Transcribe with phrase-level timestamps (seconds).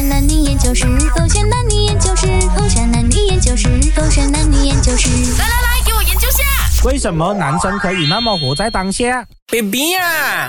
[0.00, 5.10] 山男女研究室，狗选男女研究室，狗选男女研究室，狗选男女研究室。
[5.38, 6.42] 来来来，给我研究下。
[6.88, 10.48] 为什么男生可以那么活在当下？baby 啊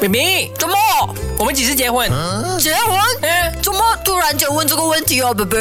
[0.00, 0.76] ，baby，怎么
[1.42, 2.08] 我们几时结婚？
[2.60, 2.96] 结婚？
[3.22, 5.56] 嗯，怎么突然间问这个问题哦，baby？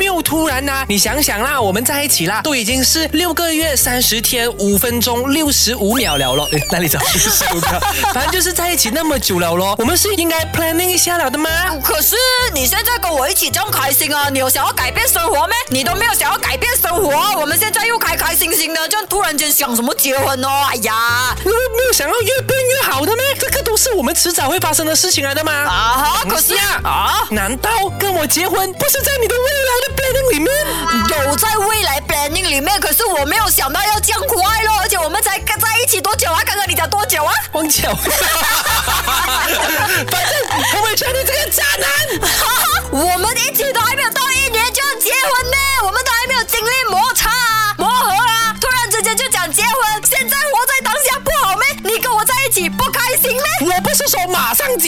[0.00, 6.48] 没有突然呐、你想想啦，我们在一起啦，都已经是六个月三十天五分钟六十五秒了咯。
[6.50, 7.80] 诶，哪里找 六十五秒？
[8.12, 11.48] 反正就是在一起那么久了咯，我们是应该 planning 一下了的吗？
[11.84, 12.16] 可是
[12.52, 15.54] 你现在跟我一起这么开心啊，你有想要改变生活咩？
[15.68, 20.48] 你都没有想要改变生活，我们现在又开开心心的，这样突然间想什么结婚哦？
[20.68, 23.24] 哎呀，没有没有想要越变越好的咩？
[23.38, 25.52] 这个都是我们迟早会发生的事情来的吗。
[25.52, 30.50] 啊哈，可惜啊啊，难道跟我结婚不是在你的未来的 planning 里面？
[31.26, 36.40] 有在未来 planning 里面，可是我没有想到要这样快乐，而且我们才在一起多久啊？
[36.46, 37.34] 刚刚你讲多久啊？
[37.52, 37.94] 忘记了，
[40.10, 40.32] 反正
[40.76, 41.90] 我们全你这个渣男。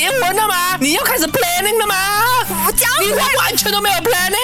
[0.04, 0.76] 结婚了吗？
[0.78, 1.96] 你要开始 planning 了吗？
[2.66, 4.36] 我讲你完全都没有 planning。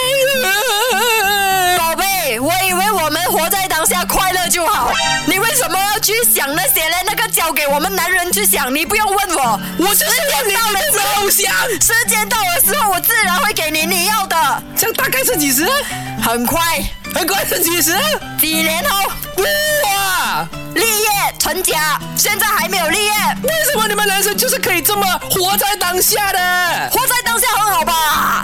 [1.77, 4.91] 宝贝，我以为我们活在当下快乐就好，
[5.27, 6.97] 你为什么要去想那些呢？
[7.05, 11.53] 那个交给我们男人去想，你不用问我，我就是要你到了的偶像。
[11.79, 15.69] 时间到的时候，我自然会给你你要的，这样大概是几时？
[16.23, 16.59] 很快，
[17.15, 17.95] 很快是几时？
[18.41, 20.49] 几年后哇！
[20.75, 21.09] 立业
[21.39, 23.13] 成家，现在还没有立业，
[24.21, 26.39] 为什么你们男生就是可以这么活在当下的？
[26.91, 28.43] 活在当下很好吧？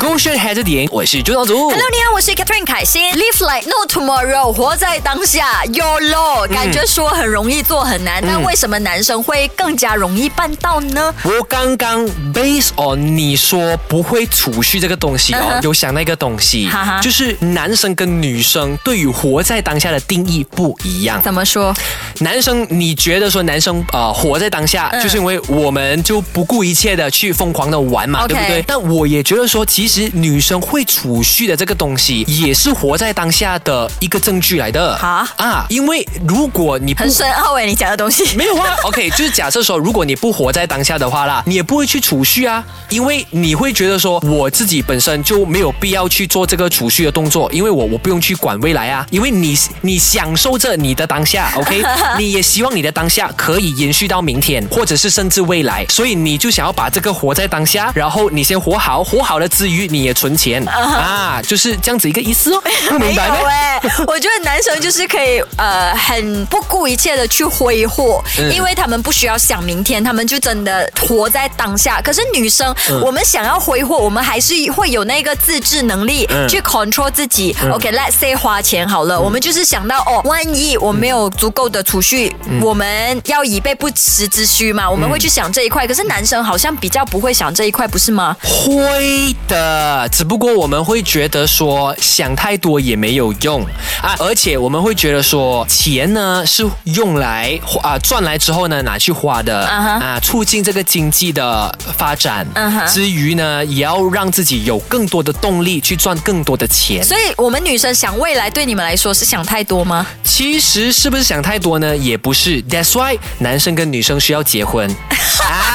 [0.00, 1.52] 勾选孩子点，我是朱导组。
[1.68, 3.12] Hello，你好，我是 Catherine 凯欣。
[3.12, 11.14] Live like no tomorrow，活在当下，YOLO，感觉说很容易做很难，但为什么男生会更加容易办到呢？
[11.22, 21.20] 我刚刚 based on 你说不会储蓄这个东西哦 有想到一个东西哈哈就是男生跟女生对于活在当下的定义不一样。
[21.22, 21.76] 怎么说？
[22.20, 28.64] 男生，你觉得说男生呃活在当下，嗯就是因为我们就不顾一切的去疯狂的玩嘛对不对？
[28.66, 34.96] 但我也觉得说，其实女生会储蓄的这个东西，也是活在当下的一个证据来的。
[34.96, 38.24] 哈啊，因为如果你不很深奥哎，你讲的东西。
[38.36, 51.82] 没有啊，OK，就是假设说，如果你不活在当下的话啦，你也不会去储蓄啊，因为你会觉得说，我自己本身就没有必要去做这个储蓄的动作，因为我我不用去管未来啊，因为你你享受着你的当下，OK，
[52.18, 63.36] 你也希望你的当下可以延续到明天，或者是甚至未来，所以你就想要把这个活在当下，然后你先活好，活好了之余你也存钱啊，就是这样子一个意思哦，不 明白吗？
[63.48, 72.00] 哎，我觉得男生就是可以呃很不顾一切的去挥霍，嗯因为他们不需要想明天，他们就真的活在当下。
[72.00, 77.54] 可是女生，嗯我们想要挥霍，我们还是会有那个自制能力、嗯去 control 自己。
[77.72, 85.86] OK，let's、say 花钱好了，我们就是想到哦，万一我没有足够的储蓄，嗯我们要以备不时之需嘛，我们会去想这一块。
[85.86, 88.36] 可是男生好像比较不会想这一块，不是吗？
[88.42, 89.69] 会的，
[90.12, 93.62] 只不过我们会觉得说想太多也没有用
[94.02, 102.46] 啊，而且我们会觉得说钱呢是用来啊赚来之后呢拿去花的啊，促进这个经济的发展。
[102.54, 107.04] 嗯哼之余呢，也要让自己有更多的动力去赚更多的钱。
[107.04, 110.06] 所以我们女生想未来，对你们来说是想太多吗？
[110.24, 111.96] 其实是不是想太多呢？
[111.96, 114.88] 也不是，That's why 男生跟女生需要结婚
[115.44, 115.69] 啊，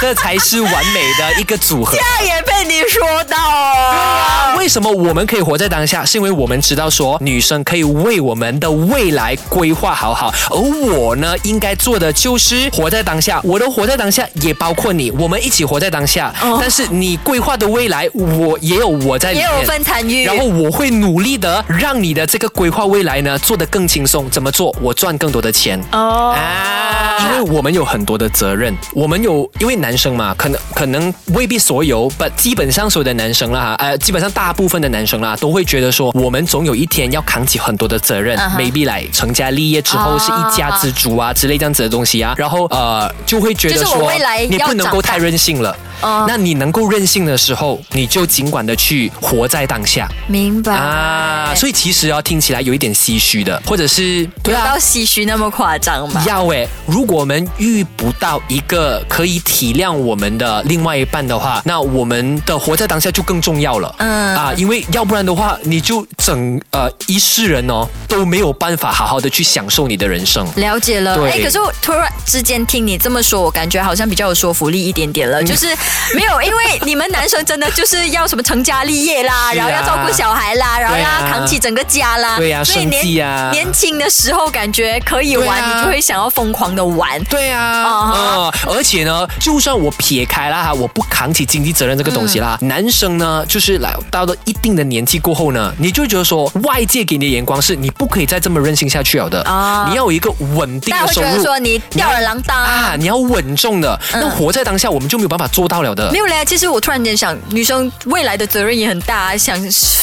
[0.00, 1.96] 这才是完美的一个组合。
[1.96, 4.56] 这也被你说到哦。
[4.56, 6.04] 为什么我们可以活在当下？
[6.04, 13.40] 是因为我们知道说，女生可以为我们的未来规划好好，而我呢，应该做的就是活在当下。
[13.44, 16.32] 我的活在当下也包括你，我们一起活在当下。
[16.42, 24.28] 哦但是你规划的未来，我也有我在里面，也有份参与然后我会努力的让你的这个规划未来呢做得更轻松。
[24.30, 24.74] 怎么做？
[24.80, 25.78] 我赚更多的钱。
[25.92, 26.79] 哦啊，
[27.24, 44.10] 因为我们有很多的责任，我们有，因为男生嘛，可能可能未必所有，不，基本上所有的男生啦，呃，基本上大部分的男生啦，都会觉得说，我们总有一天要扛起很多的责任、嗯哼 m a y b e 来成家立业之后哦是一家之主啊之类这样子的东西啊，然后呃，就会觉得说，
[44.48, 45.76] 你不能够太任性了。
[46.02, 51.54] 哦那你能够任性的时候，你就尽管的去活在当下明白啊。
[51.54, 54.78] 所以其实啊，听起来有一点唏嘘的，或者是对啊有到。
[54.80, 56.22] 唏嘘那么夸张吗？
[56.26, 63.94] 要诶，如果我们遇不到一个可以体谅我们的另外一半的话，那我们的活在当下就更重要了。
[63.98, 70.46] 嗯啊，因为要不然的话，你就整呃一世人哦都没有办法好好的去享受你的人生。
[70.56, 75.44] 了解了，对哎，可是我突然之间听你这么说，我感觉好像比较有说服力一点点嗯了。
[75.44, 75.66] 就是
[76.14, 79.52] 没有，因为你们男生真的就是要什么成家立业啦，啊。
[79.52, 83.50] 然后要照顾小孩啦，然后要扛起整个家啦，对啊所以年计啊。
[83.52, 85.74] 年轻的时候感觉可以玩，啊。
[85.74, 87.22] 你就会想要疯狂的玩。
[87.24, 92.68] 对啊，哦嗯，而且呢，就算我撇开了哈，我不扛起经济责任这个东西啦，嗯。
[92.68, 99.86] 男生呢，就是来到了一定的年纪过后呢，你就会觉得说，外界给你的眼光是你不可以再这么任性下去了的，啊。
[99.90, 101.42] 你要有一个稳定大家会觉的收入。
[101.42, 102.56] 得说你吊儿郎当。
[102.56, 106.18] 啊，你要稳重的，那活在当下，我们就没有办法做到了的没。
[106.18, 109.58] 有嘞，其实我突然间想，女生未来的责任也很大，想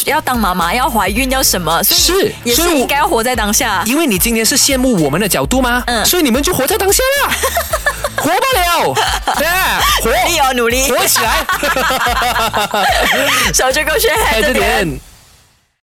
[0.05, 3.83] 要当妈妈，要怀孕，要什么，所以是也是应该要活在当下。
[3.85, 5.83] 因为你今天是羡慕我们的角度吗？
[5.87, 7.31] 嗯所以你们就活在当下啦，
[8.17, 8.95] 活不了，
[9.37, 11.45] 对 啊，活努力哦，努力，活起来，
[13.53, 14.85] 小猪哥学哎，这这点。
[14.85, 14.99] 点。